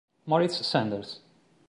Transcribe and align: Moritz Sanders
Moritz 0.25 0.59
Sanders 0.65 1.21